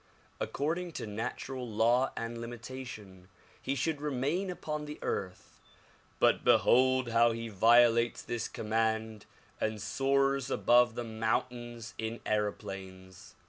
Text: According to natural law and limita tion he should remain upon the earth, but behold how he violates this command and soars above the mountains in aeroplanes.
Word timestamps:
According 0.39 0.93
to 0.93 1.05
natural 1.05 1.69
law 1.69 2.11
and 2.17 2.39
limita 2.39 2.83
tion 2.87 3.27
he 3.61 3.75
should 3.75 4.01
remain 4.01 4.49
upon 4.49 4.85
the 4.85 4.97
earth, 5.03 5.61
but 6.17 6.43
behold 6.43 7.09
how 7.09 7.33
he 7.33 7.49
violates 7.49 8.23
this 8.23 8.47
command 8.47 9.27
and 9.59 9.79
soars 9.79 10.49
above 10.49 10.95
the 10.95 11.03
mountains 11.03 11.93
in 11.99 12.19
aeroplanes. 12.25 13.35